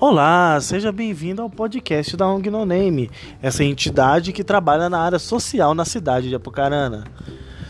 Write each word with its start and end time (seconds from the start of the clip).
Olá, 0.00 0.60
seja 0.60 0.92
bem-vindo 0.92 1.42
ao 1.42 1.50
podcast 1.50 2.16
da 2.16 2.28
ONG 2.28 2.48
No 2.50 2.64
Name, 2.64 3.10
essa 3.42 3.64
entidade 3.64 4.32
que 4.32 4.44
trabalha 4.44 4.88
na 4.88 5.00
área 5.00 5.18
social 5.18 5.74
na 5.74 5.84
cidade 5.84 6.28
de 6.28 6.36
Apucarana. 6.36 7.02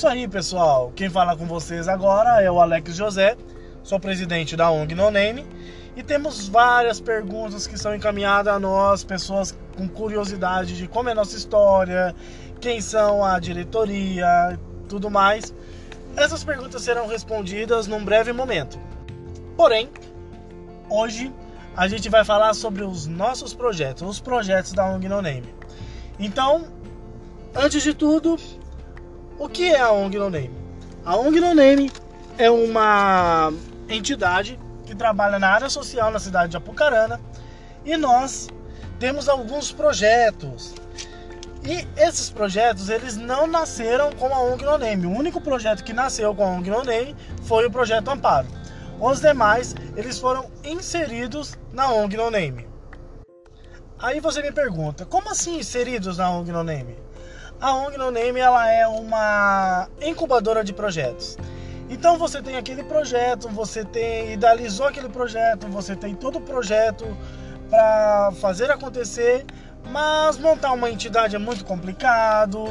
Isso 0.00 0.08
aí, 0.08 0.26
pessoal. 0.26 0.90
Quem 0.96 1.10
fala 1.10 1.36
com 1.36 1.44
vocês 1.44 1.86
agora 1.86 2.40
é 2.40 2.50
o 2.50 2.58
Alex 2.58 2.96
José, 2.96 3.36
sou 3.82 4.00
presidente 4.00 4.56
da 4.56 4.70
ONG 4.70 4.94
No 4.94 5.10
Name 5.10 5.46
e 5.94 6.02
temos 6.02 6.48
várias 6.48 6.98
perguntas 6.98 7.66
que 7.66 7.76
são 7.76 7.94
encaminhadas 7.94 8.54
a 8.54 8.58
nós, 8.58 9.04
pessoas 9.04 9.54
com 9.76 9.86
curiosidade 9.86 10.74
de 10.74 10.88
como 10.88 11.10
é 11.10 11.14
nossa 11.14 11.36
história, 11.36 12.14
quem 12.62 12.80
são 12.80 13.22
a 13.22 13.38
diretoria, 13.38 14.58
tudo 14.88 15.10
mais. 15.10 15.52
Essas 16.16 16.42
perguntas 16.42 16.80
serão 16.80 17.06
respondidas 17.06 17.86
num 17.86 18.02
breve 18.02 18.32
momento. 18.32 18.78
Porém, 19.54 19.90
hoje 20.88 21.30
a 21.76 21.86
gente 21.88 22.08
vai 22.08 22.24
falar 22.24 22.54
sobre 22.54 22.84
os 22.84 23.06
nossos 23.06 23.52
projetos, 23.52 24.00
os 24.08 24.18
projetos 24.18 24.72
da 24.72 24.86
ONG 24.86 25.10
No 25.10 25.20
Name. 25.20 25.54
Então, 26.18 26.64
antes 27.54 27.82
de 27.82 27.92
tudo, 27.92 28.38
o 29.40 29.48
que 29.48 29.72
é 29.72 29.80
a 29.80 29.90
ONG 29.90 30.18
No 30.18 30.28
Name? 30.28 30.54
A 31.02 31.16
ONG 31.16 31.40
No 31.40 31.54
Name 31.54 31.90
é 32.36 32.50
uma 32.50 33.50
entidade 33.88 34.60
que 34.84 34.94
trabalha 34.94 35.38
na 35.38 35.48
área 35.48 35.70
social 35.70 36.10
na 36.10 36.18
cidade 36.18 36.50
de 36.50 36.58
Apucarana 36.58 37.18
e 37.82 37.96
nós 37.96 38.48
temos 38.98 39.30
alguns 39.30 39.72
projetos. 39.72 40.74
E 41.64 41.88
esses 41.96 42.28
projetos, 42.28 42.90
eles 42.90 43.16
não 43.16 43.46
nasceram 43.46 44.12
com 44.12 44.26
a 44.26 44.42
ONG 44.42 44.62
No 44.62 44.76
Name. 44.76 45.06
O 45.06 45.10
único 45.10 45.40
projeto 45.40 45.84
que 45.84 45.94
nasceu 45.94 46.34
com 46.34 46.44
a 46.44 46.50
ONG 46.50 46.68
No 46.68 46.84
Name 46.84 47.16
foi 47.44 47.66
o 47.66 47.70
projeto 47.70 48.08
Amparo. 48.08 48.46
Os 49.00 49.22
demais, 49.22 49.74
eles 49.96 50.18
foram 50.18 50.50
inseridos 50.62 51.56
na 51.72 51.90
ONG 51.90 52.14
No 52.14 52.30
Name. 52.30 52.68
Aí 53.98 54.20
você 54.20 54.42
me 54.42 54.52
pergunta, 54.52 55.06
como 55.06 55.30
assim 55.30 55.58
inseridos 55.58 56.18
na 56.18 56.30
ONG 56.30 56.52
No 56.52 56.62
Name? 56.62 56.94
A 57.60 57.74
ONG 57.74 57.98
No 57.98 58.10
Name 58.10 58.40
ela 58.40 58.66
é 58.70 58.86
uma 58.86 59.86
incubadora 60.00 60.64
de 60.64 60.72
projetos. 60.72 61.36
Então 61.90 62.16
você 62.16 62.40
tem 62.40 62.56
aquele 62.56 62.82
projeto, 62.82 63.50
você 63.50 63.84
tem 63.84 64.32
idealizou 64.32 64.86
aquele 64.86 65.10
projeto, 65.10 65.68
você 65.68 65.94
tem 65.94 66.14
todo 66.14 66.38
o 66.38 66.40
projeto 66.40 67.04
para 67.68 68.32
fazer 68.40 68.70
acontecer, 68.70 69.44
mas 69.90 70.38
montar 70.38 70.72
uma 70.72 70.90
entidade 70.90 71.36
é 71.36 71.38
muito 71.38 71.62
complicado, 71.66 72.64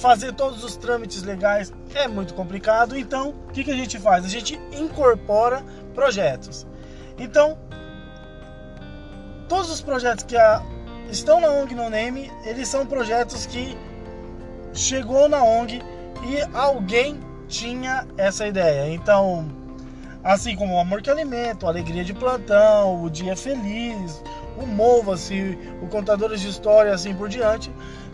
fazer 0.00 0.34
todos 0.34 0.62
os 0.62 0.76
trâmites 0.76 1.22
legais 1.22 1.72
é 1.94 2.06
muito 2.06 2.34
complicado. 2.34 2.98
Então, 2.98 3.30
o 3.30 3.52
que, 3.52 3.64
que 3.64 3.70
a 3.70 3.76
gente 3.76 3.98
faz? 3.98 4.22
A 4.26 4.28
gente 4.28 4.60
incorpora 4.70 5.64
projetos. 5.94 6.66
Então, 7.16 7.58
todos 9.48 9.70
os 9.70 9.80
projetos 9.80 10.24
que 10.24 10.36
a, 10.36 10.62
estão 11.10 11.40
na 11.40 11.48
ONG 11.48 11.74
No 11.74 11.88
Name, 11.88 12.30
eles 12.44 12.68
são 12.68 12.84
projetos 12.84 13.46
que 13.46 13.76
chegou 14.72 15.28
na 15.28 15.42
ONG 15.42 15.82
e 16.22 16.56
alguém 16.56 17.18
tinha 17.48 18.06
essa 18.16 18.46
ideia. 18.46 18.92
Então, 18.92 19.48
assim 20.22 20.56
como 20.56 20.74
o 20.74 20.80
Amor 20.80 21.02
que 21.02 21.10
Alimento, 21.10 21.66
Alegria 21.66 22.04
de 22.04 22.14
Plantão, 22.14 23.02
o 23.02 23.10
Dia 23.10 23.36
Feliz, 23.36 24.22
o 24.56 24.66
Mova-se, 24.66 25.58
o 25.82 25.86
Contadores 25.88 26.40
de 26.40 26.48
História, 26.48 26.92
assim 26.92 27.14
por 27.14 27.28
diante, 27.28 27.70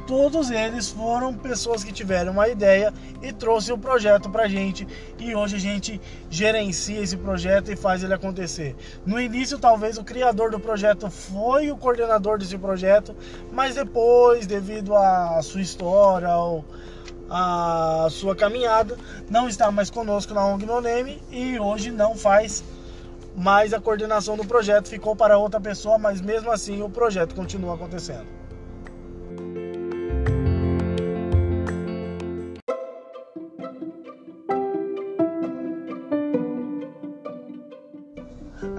todos 0.06 0.50
eles 0.50 0.88
foram 0.88 1.34
pessoas 1.34 1.82
que 1.82 1.92
tiveram 1.92 2.32
uma 2.32 2.48
ideia 2.48 2.94
e 3.20 3.32
trouxe 3.32 3.72
o 3.72 3.78
projeto 3.78 4.30
pra 4.30 4.48
gente 4.48 4.86
e 5.18 5.34
hoje 5.34 5.56
a 5.56 5.58
gente 5.58 6.00
gerencia 6.30 7.00
esse 7.00 7.16
projeto 7.16 7.72
e 7.72 7.76
faz 7.76 8.02
ele 8.02 8.14
acontecer. 8.14 8.76
No 9.04 9.20
início, 9.20 9.58
talvez 9.58 9.98
o 9.98 10.04
criador 10.04 10.50
do 10.50 10.60
projeto 10.60 11.10
foi 11.10 11.70
o 11.70 11.76
coordenador 11.76 12.38
desse 12.38 12.56
projeto, 12.56 13.14
mas 13.52 13.74
depois, 13.74 14.46
devido 14.46 14.94
à 14.94 15.40
sua 15.42 15.60
história 15.60 16.34
ou 16.36 16.64
a 17.28 18.06
sua 18.10 18.36
caminhada, 18.36 18.96
não 19.28 19.48
está 19.48 19.70
mais 19.72 19.90
conosco 19.90 20.32
na 20.32 20.46
ONG 20.46 20.64
No 20.64 20.80
Name 20.80 21.20
e 21.30 21.58
hoje 21.58 21.90
não 21.90 22.14
faz 22.14 22.62
mais 23.36 23.74
a 23.74 23.80
coordenação 23.80 24.36
do 24.36 24.46
projeto, 24.46 24.88
ficou 24.88 25.16
para 25.16 25.36
outra 25.36 25.60
pessoa, 25.60 25.98
mas 25.98 26.20
mesmo 26.20 26.50
assim 26.50 26.80
o 26.82 26.88
projeto 26.88 27.34
continua 27.34 27.74
acontecendo. 27.74 28.45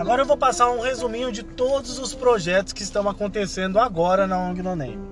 Agora 0.07 0.21
eu 0.21 0.25
vou 0.25 0.37
passar 0.37 0.71
um 0.71 0.79
resuminho 0.79 1.33
de 1.33 1.43
todos 1.43 1.99
os 1.99 2.13
projetos 2.13 2.71
que 2.71 2.81
estão 2.81 3.09
acontecendo 3.09 3.77
agora 3.77 4.25
na 4.25 4.39
ONG 4.39 4.63
No 4.63 4.73
Name. 4.73 5.05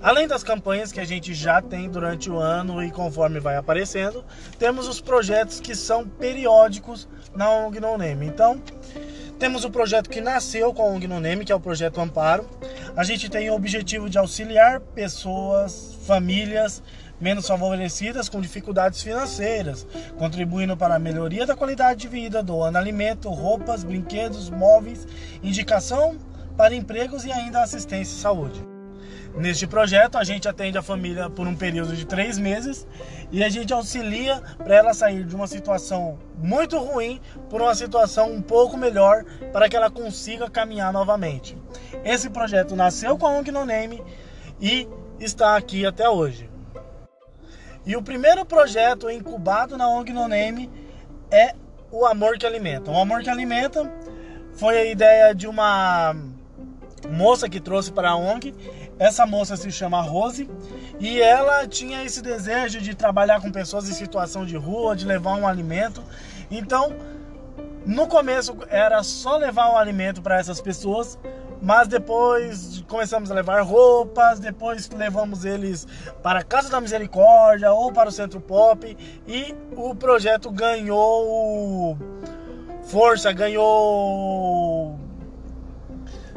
Além 0.00 0.28
das 0.28 0.44
campanhas 0.44 0.92
que 0.92 1.00
a 1.00 1.04
gente 1.04 1.34
já 1.34 1.60
tem 1.60 1.90
durante 1.90 2.30
o 2.30 2.38
ano 2.38 2.80
e 2.80 2.92
conforme 2.92 3.40
vai 3.40 3.56
aparecendo, 3.56 4.24
temos 4.56 4.86
os 4.86 5.00
projetos 5.00 5.58
que 5.58 5.74
são 5.74 6.06
periódicos 6.06 7.08
na 7.34 7.50
ONG 7.50 7.80
No 7.80 7.98
Name. 7.98 8.24
Então, 8.24 8.62
temos 9.36 9.64
o 9.64 9.70
projeto 9.70 10.08
que 10.08 10.20
nasceu 10.20 10.72
com 10.72 10.82
a 10.82 10.86
ONG 10.86 11.08
No 11.08 11.18
Name, 11.18 11.44
que 11.44 11.50
é 11.50 11.54
o 11.56 11.58
projeto 11.58 12.00
Amparo. 12.00 12.48
A 12.96 13.02
gente 13.02 13.28
tem 13.28 13.50
o 13.50 13.54
objetivo 13.54 14.08
de 14.08 14.16
auxiliar 14.16 14.78
pessoas, 14.78 15.98
famílias 16.06 16.80
menos 17.20 17.46
favorecidas 17.46 18.28
com 18.28 18.40
dificuldades 18.40 19.02
financeiras, 19.02 19.86
contribuindo 20.18 20.76
para 20.76 20.94
a 20.94 20.98
melhoria 20.98 21.46
da 21.46 21.54
qualidade 21.54 22.00
de 22.00 22.08
vida, 22.08 22.42
doando 22.42 22.78
alimento, 22.78 23.28
roupas, 23.28 23.84
brinquedos, 23.84 24.48
móveis, 24.48 25.06
indicação 25.42 26.16
para 26.56 26.74
empregos 26.74 27.24
e 27.24 27.32
ainda 27.32 27.62
assistência 27.62 28.14
e 28.14 28.20
saúde. 28.20 28.70
Neste 29.34 29.66
projeto, 29.66 30.18
a 30.18 30.24
gente 30.24 30.48
atende 30.48 30.76
a 30.76 30.82
família 30.82 31.30
por 31.30 31.46
um 31.46 31.54
período 31.54 31.94
de 31.94 32.04
três 32.04 32.36
meses 32.36 32.86
e 33.30 33.44
a 33.44 33.48
gente 33.48 33.72
auxilia 33.72 34.42
para 34.58 34.74
ela 34.74 34.92
sair 34.92 35.24
de 35.24 35.34
uma 35.36 35.46
situação 35.46 36.18
muito 36.36 36.76
ruim 36.78 37.20
por 37.48 37.62
uma 37.62 37.74
situação 37.74 38.32
um 38.32 38.42
pouco 38.42 38.76
melhor 38.76 39.24
para 39.52 39.68
que 39.68 39.76
ela 39.76 39.88
consiga 39.88 40.50
caminhar 40.50 40.92
novamente. 40.92 41.56
Esse 42.04 42.28
projeto 42.28 42.74
nasceu 42.74 43.16
com 43.16 43.26
a 43.26 43.30
ONG 43.30 43.52
No 43.52 43.64
Name 43.64 44.02
e 44.60 44.88
está 45.20 45.56
aqui 45.56 45.86
até 45.86 46.08
hoje. 46.08 46.49
E 47.84 47.96
o 47.96 48.02
primeiro 48.02 48.44
projeto 48.44 49.10
incubado 49.10 49.76
na 49.76 49.88
ONG 49.88 50.12
No 50.12 50.28
Name 50.28 50.70
é 51.30 51.54
o 51.90 52.04
Amor 52.04 52.38
que 52.38 52.46
Alimenta. 52.46 52.90
O 52.90 52.98
Amor 52.98 53.22
que 53.22 53.30
Alimenta 53.30 53.90
foi 54.52 54.78
a 54.78 54.84
ideia 54.84 55.34
de 55.34 55.46
uma 55.46 56.14
moça 57.08 57.48
que 57.48 57.58
trouxe 57.58 57.90
para 57.90 58.10
a 58.10 58.16
ONG. 58.16 58.54
Essa 58.98 59.24
moça 59.24 59.56
se 59.56 59.72
chama 59.72 60.02
Rose 60.02 60.48
e 60.98 61.20
ela 61.20 61.66
tinha 61.66 62.04
esse 62.04 62.20
desejo 62.20 62.80
de 62.80 62.94
trabalhar 62.94 63.40
com 63.40 63.50
pessoas 63.50 63.88
em 63.88 63.92
situação 63.92 64.44
de 64.44 64.56
rua, 64.56 64.94
de 64.94 65.06
levar 65.06 65.34
um 65.36 65.46
alimento. 65.46 66.04
Então, 66.50 66.94
no 67.86 68.06
começo 68.06 68.56
era 68.68 69.02
só 69.02 69.38
levar 69.38 69.70
o 69.72 69.76
alimento 69.78 70.20
para 70.20 70.38
essas 70.38 70.60
pessoas, 70.60 71.18
mas 71.62 71.88
depois 71.88 72.82
começamos 72.88 73.30
a 73.30 73.34
levar 73.34 73.62
roupas, 73.62 74.40
depois 74.40 74.88
levamos 74.90 75.44
eles 75.44 75.86
para 76.22 76.40
a 76.40 76.42
Casa 76.42 76.70
da 76.70 76.80
Misericórdia 76.80 77.72
ou 77.72 77.92
para 77.92 78.08
o 78.08 78.12
Centro 78.12 78.40
Pop 78.40 78.96
e 79.26 79.54
o 79.76 79.94
projeto 79.94 80.50
ganhou 80.50 81.98
força, 82.82 83.32
ganhou 83.32 84.98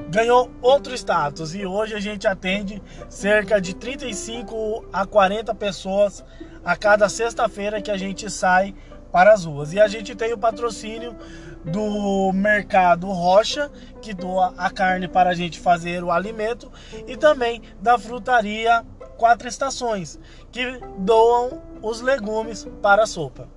ganhou 0.09 0.51
outro 0.61 0.93
status. 0.93 1.55
E 1.55 1.65
hoje 1.65 1.95
a 1.95 1.99
gente 1.99 2.27
atende 2.27 2.81
cerca 3.09 3.59
de 3.59 3.73
35 3.73 4.85
a 4.93 5.05
40 5.05 5.55
pessoas 5.55 6.23
a 6.63 6.75
cada 6.75 7.09
sexta-feira 7.09 7.81
que 7.81 7.91
a 7.91 7.97
gente 7.97 8.29
sai 8.29 8.75
para 9.13 9.31
as 9.31 9.45
ruas. 9.45 9.71
E 9.71 9.79
a 9.79 9.87
gente 9.87 10.15
tem 10.15 10.33
o 10.33 10.37
patrocínio 10.37 11.15
do 11.63 12.33
Mercado 12.33 13.07
Rocha, 13.07 13.71
que 14.01 14.11
doa 14.11 14.53
a 14.57 14.71
carne 14.71 15.07
para 15.07 15.29
a 15.29 15.33
gente 15.35 15.59
fazer 15.59 16.03
o 16.03 16.11
alimento, 16.11 16.69
e 17.07 17.15
também 17.15 17.61
da 17.79 17.97
frutaria 17.97 18.83
Quatro 19.15 19.47
Estações, 19.47 20.19
que 20.51 20.79
doam 20.97 21.61
os 21.81 22.01
legumes 22.01 22.67
para 22.81 23.03
a 23.03 23.07
sopa. 23.07 23.47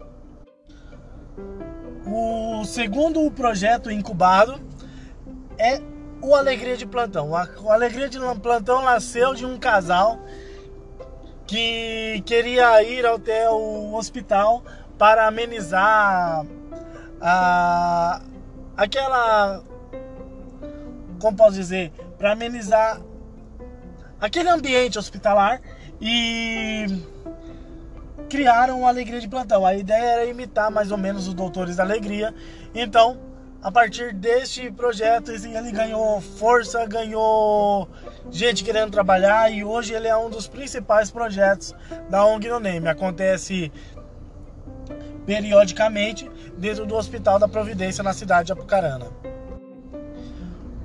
O 2.06 2.64
segundo 2.64 3.28
projeto 3.30 3.90
incubado 3.90 4.60
é 5.58 5.80
o 6.20 6.34
Alegria 6.34 6.76
de 6.76 6.86
Plantão. 6.86 7.30
O 7.30 7.70
Alegria 7.70 8.08
de 8.08 8.18
Plantão 8.40 8.82
nasceu 8.82 9.34
de 9.34 9.44
um 9.44 9.58
casal 9.58 10.18
que 11.46 12.22
queria 12.26 12.82
ir 12.82 13.06
até 13.06 13.48
o 13.48 13.94
hospital 13.94 14.62
para 14.98 15.26
amenizar 15.26 16.44
a, 17.20 18.20
aquela. 18.76 19.62
Como 21.20 21.36
posso 21.36 21.54
dizer? 21.54 21.92
Para 22.18 22.32
amenizar 22.32 23.00
aquele 24.20 24.48
ambiente 24.48 24.98
hospitalar 24.98 25.60
e 26.00 26.86
criaram 28.28 28.80
uma 28.80 28.88
alegria 28.88 29.20
de 29.20 29.28
plantão. 29.28 29.64
A 29.64 29.74
ideia 29.74 30.04
era 30.04 30.24
imitar 30.24 30.70
mais 30.70 30.90
ou 30.90 30.98
menos 30.98 31.26
os 31.28 31.34
doutores 31.34 31.76
da 31.76 31.82
alegria. 31.82 32.34
Então, 32.74 33.18
a 33.62 33.72
partir 33.72 34.12
deste 34.14 34.70
projeto, 34.70 35.32
ele 35.32 35.72
ganhou 35.72 36.20
força, 36.20 36.84
ganhou 36.86 37.88
gente 38.30 38.62
querendo 38.62 38.90
trabalhar 38.90 39.50
e 39.50 39.64
hoje 39.64 39.94
ele 39.94 40.06
é 40.06 40.16
um 40.16 40.30
dos 40.30 40.46
principais 40.46 41.10
projetos 41.10 41.74
da 42.08 42.24
ONG 42.24 42.48
No 42.48 42.60
Name. 42.60 42.88
Acontece 42.88 43.72
periodicamente 45.26 46.30
dentro 46.56 46.86
do 46.86 46.94
Hospital 46.94 47.38
da 47.38 47.46
Providência 47.48 48.02
na 48.02 48.14
cidade 48.14 48.46
de 48.46 48.52
Apucarana. 48.52 49.08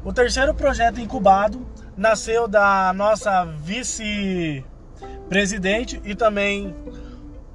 O 0.04 0.12
terceiro 0.12 0.56
projeto 0.56 1.00
incubado 1.00 1.66
nasceu 1.96 2.48
da 2.48 2.92
nossa 2.94 3.46
vice-presidente 3.46 6.02
e 6.04 6.16
também 6.16 6.76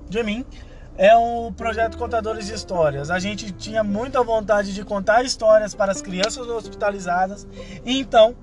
de 0.09 0.23
mim. 0.23 0.47
É 0.97 1.17
o 1.17 1.51
projeto 1.53 1.99
Contadores 1.99 2.47
de 2.47 2.55
Histórias. 2.55 3.11
A 3.11 3.19
gente 3.19 3.53
tinha 3.53 3.85
muita 3.85 4.23
vontade 4.23 4.73
de 4.73 4.85
contar 4.85 5.25
histórias 5.25 5.75
para 5.75 5.93
as 5.93 6.01
crianças 6.01 6.49
hospitalizadas 6.49 7.47
e 7.85 7.99
então 7.99 8.35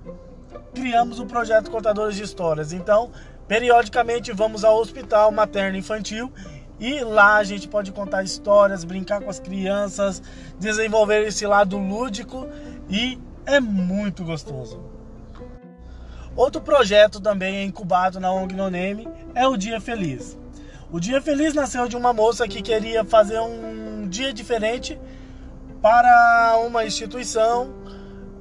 criamos 0.74 1.20
o 1.20 1.26
projeto 1.26 1.72
Contadores 1.72 2.16
de 2.16 2.22
Histórias. 2.24 2.74
Então, 2.74 3.12
periodicamente 3.48 4.32
vamos 4.32 4.64
ao 4.64 4.78
hospital 4.78 5.32
materno 5.32 5.76
infantil 5.78 6.32
e 6.80 7.00
lá 7.02 7.38
a 7.38 7.44
gente 7.44 7.68
pode 7.68 7.92
contar 7.92 8.24
histórias, 8.24 8.84
brincar 8.84 9.22
com 9.22 9.30
as 9.30 9.40
crianças, 9.40 10.22
desenvolver 10.60 11.26
esse 11.28 11.46
lado 11.46 11.78
lúdico 11.78 12.48
e 12.90 13.20
é 13.46 13.60
muito 13.60 14.24
gostoso. 14.24 14.82
Outro 16.36 16.62
projeto 16.62 17.20
também 17.22 17.64
incubado 17.66 18.20
na 18.20 18.32
ONG 18.32 18.56
No 18.56 18.70
Name 18.70 19.08
é 19.36 19.48
o 19.48 19.56
Dia 19.56 19.80
Feliz. 19.80 20.38
O 20.92 21.00
Dia 21.00 21.22
Feliz 21.22 21.54
nasceu 21.54 21.88
de 21.88 21.96
uma 21.96 22.12
moça 22.12 22.48
que 22.48 22.62
queria 22.62 23.06
fazer 23.06 23.40
um 23.40 24.08
dia 24.08 24.34
diferente 24.34 25.00
para 25.82 26.56
uma 26.66 26.86
instituição 26.86 27.74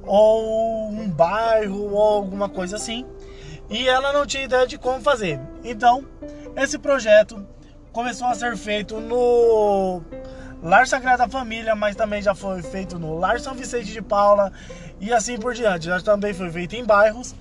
ou 0.03 0.89
um 0.89 1.09
bairro 1.09 1.91
ou 1.91 1.99
alguma 1.99 2.49
coisa 2.49 2.77
assim. 2.77 3.05
E 3.69 3.87
ela 3.87 4.11
não 4.11 4.25
tinha 4.25 4.43
ideia 4.43 4.67
de 4.67 4.77
como 4.77 5.01
fazer. 5.01 5.39
Então, 5.63 6.05
esse 6.55 6.77
projeto 6.77 7.45
começou 7.93 8.27
a 8.27 8.33
ser 8.33 8.57
feito 8.57 8.99
no 8.99 10.01
Lar 10.63 10.87
Sagrada 10.87 11.29
Família, 11.29 11.75
mas 11.75 11.95
também 11.95 12.23
já 12.23 12.33
foi 12.33 12.63
feito 12.63 12.97
no 12.97 13.19
Lar 13.19 13.39
São 13.39 13.53
Vicente 13.53 13.91
de 13.91 14.01
Paula 14.01 14.51
e 14.99 15.13
assim 15.13 15.37
por 15.37 15.53
diante. 15.53 15.85
Já 15.85 16.01
também 16.01 16.33
foi 16.33 16.49
feito 16.49 16.75
em 16.75 16.83
bairros 16.83 17.35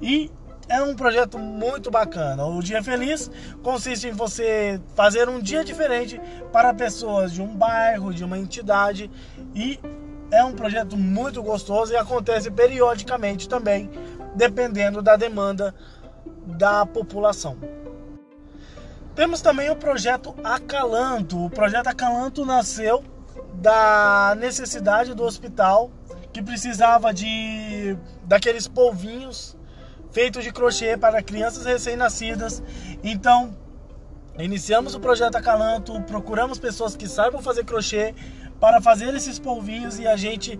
e 0.00 0.28
é 0.68 0.82
um 0.82 0.96
projeto 0.96 1.38
muito 1.38 1.88
bacana. 1.88 2.44
O 2.44 2.60
Dia 2.60 2.82
Feliz 2.82 3.30
consiste 3.62 4.08
em 4.08 4.12
você 4.12 4.80
fazer 4.96 5.28
um 5.28 5.38
dia 5.40 5.64
diferente 5.64 6.20
para 6.52 6.74
pessoas 6.74 7.32
de 7.32 7.40
um 7.40 7.54
bairro, 7.54 8.12
de 8.12 8.24
uma 8.24 8.36
entidade 8.36 9.08
e 9.54 9.78
é 10.32 10.42
um 10.42 10.52
projeto 10.52 10.96
muito 10.96 11.40
gostoso 11.44 11.92
e 11.92 11.96
acontece 11.96 12.50
periodicamente 12.50 13.48
também, 13.48 13.88
dependendo 14.34 15.00
da 15.00 15.14
demanda 15.14 15.72
da 16.44 16.84
população. 16.84 17.56
Temos 19.14 19.42
também 19.42 19.70
o 19.70 19.76
projeto 19.76 20.34
Acalanto. 20.42 21.44
O 21.44 21.50
projeto 21.50 21.88
Acalanto 21.88 22.46
nasceu 22.46 23.04
da 23.54 24.34
necessidade 24.38 25.14
do 25.14 25.22
hospital 25.22 25.90
que 26.32 26.42
precisava 26.42 27.12
de 27.12 27.96
daqueles 28.24 28.66
polvinhos 28.66 29.56
feito 30.10 30.40
de 30.40 30.50
crochê 30.50 30.96
para 30.96 31.22
crianças 31.22 31.64
recém-nascidas. 31.64 32.62
Então, 33.02 33.54
iniciamos 34.38 34.94
o 34.94 35.00
projeto 35.00 35.36
Acalanto, 35.36 36.00
procuramos 36.02 36.58
pessoas 36.58 36.96
que 36.96 37.06
saibam 37.06 37.42
fazer 37.42 37.64
crochê 37.64 38.14
para 38.58 38.80
fazer 38.80 39.14
esses 39.14 39.38
polvinhos 39.38 39.98
e 39.98 40.06
a 40.06 40.16
gente 40.16 40.58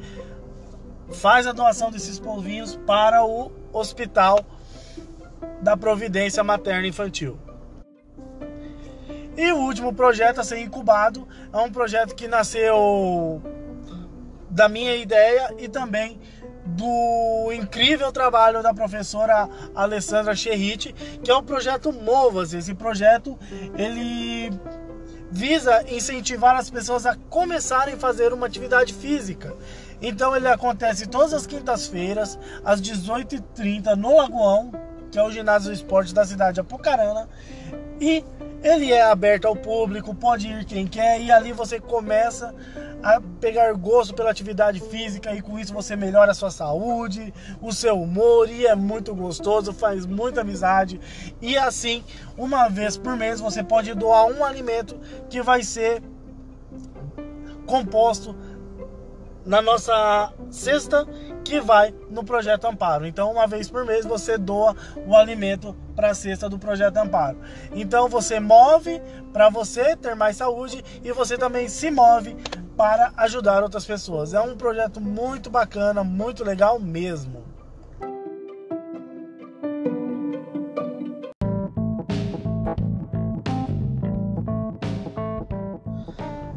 faz 1.11 1.47
a 1.47 1.53
doação 1.53 1.91
desses 1.91 2.19
polvinhos 2.19 2.77
para 2.87 3.25
o 3.25 3.51
Hospital 3.73 4.41
da 5.63 5.77
Providência 5.77 6.43
Materna 6.45 6.87
Infantil. 6.87 7.39
E 9.37 9.51
o 9.53 9.57
último 9.57 9.93
projeto 9.95 10.41
a 10.41 10.45
ser 10.45 10.59
incubado 10.59 11.27
é 11.53 11.57
um 11.59 11.71
projeto 11.71 12.15
que 12.15 12.29
nasceu 12.29 13.43
da 14.51 14.69
minha 14.69 14.95
ideia 14.97 15.55
e 15.59 15.69
também 15.69 16.21
do 16.65 17.51
incrível 17.53 18.13
trabalho 18.13 18.63
da 18.63 18.73
professora 18.73 19.49
Alessandra 19.75 20.35
Cherrit, 20.35 20.93
que 21.23 21.31
é 21.31 21.35
o 21.35 21.43
projeto 21.43 21.93
Movas. 21.93 22.53
Esse 22.53 22.75
projeto 22.75 23.39
ele 23.75 24.51
visa 25.31 25.83
incentivar 25.91 26.57
as 26.57 26.69
pessoas 26.69 27.07
a 27.07 27.17
começarem 27.31 27.95
a 27.95 27.99
fazer 27.99 28.33
uma 28.33 28.47
atividade 28.47 28.93
física. 28.93 29.57
Então 30.01 30.37
ele 30.37 30.47
acontece 30.47 31.07
todas 31.07 31.33
as 31.33 31.47
quintas-feiras, 31.47 32.39
às 32.65 32.83
18h30, 32.83 33.95
no 33.97 34.17
Lagoão, 34.17 34.73
que 35.11 35.19
é 35.19 35.23
o 35.23 35.31
ginásio 35.31 35.71
do 35.71 35.75
esporte 35.75 36.13
da 36.13 36.25
cidade 36.25 36.55
de 36.55 36.61
Apucarana. 36.61 37.29
E 38.01 38.25
ele 38.63 38.93
é 38.93 39.03
aberto 39.03 39.47
ao 39.47 39.57
público, 39.57 40.15
pode 40.15 40.47
ir 40.47 40.65
quem 40.65 40.87
quer, 40.87 41.21
e 41.21 41.31
ali 41.31 41.53
você 41.53 41.81
começa 41.81 42.55
a 43.03 43.21
pegar 43.41 43.73
gosto 43.75 44.15
pela 44.15 44.31
atividade 44.31 44.79
física 44.79 45.35
e 45.35 45.43
com 45.43 45.59
isso 45.59 45.75
você 45.75 45.97
melhora 45.97 46.31
a 46.31 46.35
sua 46.35 46.51
saúde, 46.51 47.35
o 47.61 47.73
seu 47.73 48.01
humor 48.01 48.49
e 48.49 48.65
é 48.65 48.77
muito 48.77 49.13
gostoso, 49.15 49.73
faz 49.73 50.07
muita 50.07 50.43
amizade. 50.43 51.01
E 51.41 51.59
assim, 51.59 52.05
uma 52.37 52.69
vez 52.69 52.97
por 52.97 53.17
mês 53.17 53.41
você 53.41 53.65
pode 53.65 53.93
doar 53.95 54.27
um 54.27 54.45
alimento 54.45 55.01
que 55.29 55.43
vai 55.43 55.65
ser 55.65 56.01
composto 57.67 58.37
na 59.45 59.61
nossa 59.61 60.33
cesta 60.51 61.07
que 61.45 61.61
vai 61.61 61.95
no 62.11 62.25
projeto 62.25 62.67
Amparo. 62.67 63.07
Então, 63.07 63.31
uma 63.31 63.47
vez 63.47 63.69
por 63.71 63.85
mês 63.85 64.05
você 64.05 64.39
doa 64.39 64.77
o 65.07 65.17
alimento 65.17 65.77
para 65.95 66.11
a 66.11 66.15
cesta 66.15 66.49
do 66.49 66.59
projeto 66.59 66.97
Amparo. 66.97 67.39
Então, 67.73 68.09
você 68.09 68.39
move 68.39 69.01
para 69.33 69.49
você 69.49 69.97
ter 69.97 70.15
mais 70.15 70.37
saúde 70.37 70.85
e 71.03 71.13
você 71.13 71.37
também 71.37 71.69
se 71.69 71.91
move 71.91 72.37
para 72.77 73.13
ajudar 73.17 73.63
outras 73.63 73.85
pessoas. 73.85 74.35
É 74.35 74.41
um 74.41 74.57
projeto 74.57 75.01
muito 75.01 75.51
bacana, 75.51 76.05
muito 76.05 76.45
legal 76.45 76.79
mesmo. 76.79 77.45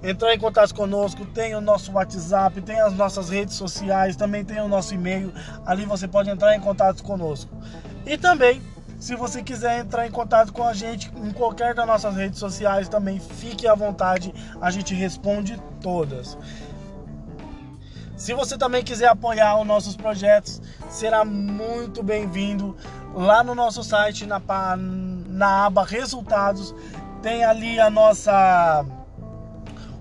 entrar 0.03 0.33
em 0.33 0.39
contato 0.39 0.73
conosco, 0.73 1.25
tem 1.25 1.55
o 1.55 1.61
nosso 1.61 1.91
WhatsApp, 1.91 2.61
tem 2.61 2.79
as 2.81 2.93
nossas 2.93 3.29
redes 3.29 3.55
sociais, 3.55 4.15
também 4.15 4.43
tem 4.43 4.59
o 4.59 4.67
nosso 4.67 4.93
e-mail. 4.93 5.33
Ali 5.65 5.85
você 5.85 6.07
pode 6.07 6.29
entrar 6.29 6.55
em 6.55 6.59
contato 6.59 7.03
conosco. 7.03 7.51
E 8.05 8.17
também 8.17 8.61
se 8.99 9.15
você 9.15 9.43
quiser 9.43 9.79
entrar 9.79 10.07
em 10.07 10.11
contato 10.11 10.51
com 10.51 10.63
a 10.63 10.73
gente 10.73 11.11
em 11.15 11.31
qualquer 11.31 11.75
das 11.75 11.85
nossas 11.85 12.15
redes 12.15 12.39
sociais, 12.39 12.89
também 12.89 13.19
fique 13.19 13.67
à 13.67 13.75
vontade, 13.75 14.33
a 14.59 14.71
gente 14.71 14.93
responde 14.93 15.61
todas. 15.81 16.37
Se 18.15 18.33
você 18.33 18.57
também 18.57 18.83
quiser 18.83 19.09
apoiar 19.09 19.59
os 19.59 19.67
nossos 19.67 19.95
projetos, 19.95 20.59
será 20.89 21.23
muito 21.23 22.01
bem-vindo 22.01 22.75
lá 23.13 23.43
no 23.43 23.53
nosso 23.53 23.83
site, 23.83 24.25
na, 24.25 24.41
na 25.27 25.65
aba 25.67 25.85
Resultados, 25.85 26.73
tem 27.21 27.45
ali 27.45 27.79
a 27.79 27.91
nossa, 27.91 28.83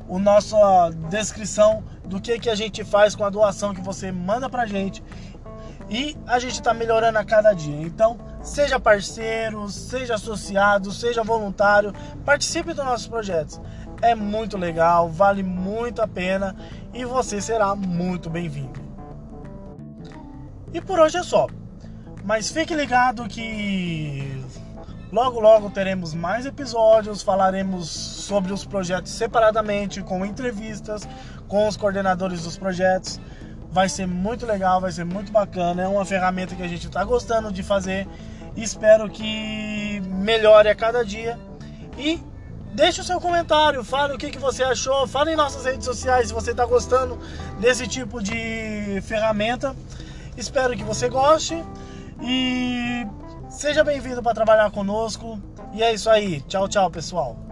o 0.08 0.18
nossa 0.18 0.90
descrição 1.10 1.84
do 2.06 2.18
que, 2.18 2.38
que 2.38 2.48
a 2.48 2.54
gente 2.54 2.82
faz 2.82 3.14
com 3.14 3.24
a 3.24 3.28
doação 3.28 3.74
que 3.74 3.82
você 3.82 4.10
manda 4.10 4.48
pra 4.48 4.64
gente. 4.64 5.02
E 5.88 6.16
a 6.26 6.38
gente 6.38 6.54
está 6.54 6.74
melhorando 6.74 7.18
a 7.18 7.24
cada 7.24 7.52
dia. 7.52 7.82
Então, 7.82 8.18
Seja 8.46 8.78
parceiro, 8.78 9.68
seja 9.68 10.14
associado, 10.14 10.92
seja 10.92 11.24
voluntário, 11.24 11.92
participe 12.24 12.72
dos 12.72 12.84
nossos 12.84 13.08
projetos. 13.08 13.60
É 14.00 14.14
muito 14.14 14.56
legal, 14.56 15.08
vale 15.08 15.42
muito 15.42 16.00
a 16.00 16.06
pena 16.06 16.54
e 16.94 17.04
você 17.04 17.40
será 17.40 17.74
muito 17.74 18.30
bem-vindo. 18.30 18.80
E 20.72 20.80
por 20.80 21.00
hoje 21.00 21.16
é 21.16 21.24
só. 21.24 21.48
Mas 22.24 22.48
fique 22.48 22.72
ligado 22.72 23.26
que 23.26 24.44
logo 25.10 25.40
logo 25.40 25.68
teremos 25.68 26.14
mais 26.14 26.46
episódios, 26.46 27.22
falaremos 27.22 27.88
sobre 27.88 28.52
os 28.52 28.64
projetos 28.64 29.10
separadamente, 29.10 30.02
com 30.02 30.24
entrevistas 30.24 31.06
com 31.48 31.66
os 31.66 31.76
coordenadores 31.76 32.44
dos 32.44 32.56
projetos. 32.56 33.20
Vai 33.76 33.90
ser 33.90 34.06
muito 34.06 34.46
legal, 34.46 34.80
vai 34.80 34.90
ser 34.90 35.04
muito 35.04 35.30
bacana. 35.30 35.82
É 35.82 35.86
uma 35.86 36.02
ferramenta 36.02 36.54
que 36.54 36.62
a 36.62 36.66
gente 36.66 36.86
está 36.86 37.04
gostando 37.04 37.52
de 37.52 37.62
fazer. 37.62 38.08
Espero 38.56 39.06
que 39.10 40.00
melhore 40.00 40.70
a 40.70 40.74
cada 40.74 41.04
dia. 41.04 41.38
E 41.98 42.18
deixe 42.72 43.02
o 43.02 43.04
seu 43.04 43.20
comentário, 43.20 43.84
fale 43.84 44.14
o 44.14 44.18
que, 44.18 44.30
que 44.30 44.38
você 44.38 44.62
achou, 44.62 45.06
fale 45.06 45.32
em 45.32 45.36
nossas 45.36 45.66
redes 45.66 45.84
sociais 45.84 46.28
se 46.28 46.32
você 46.32 46.52
está 46.52 46.64
gostando 46.64 47.18
desse 47.60 47.86
tipo 47.86 48.22
de 48.22 48.98
ferramenta. 49.02 49.76
Espero 50.38 50.74
que 50.74 50.82
você 50.82 51.10
goste 51.10 51.62
e 52.22 53.06
seja 53.50 53.84
bem-vindo 53.84 54.22
para 54.22 54.32
trabalhar 54.32 54.70
conosco. 54.70 55.38
E 55.74 55.82
é 55.82 55.92
isso 55.92 56.08
aí. 56.08 56.40
Tchau, 56.48 56.66
tchau, 56.66 56.90
pessoal. 56.90 57.45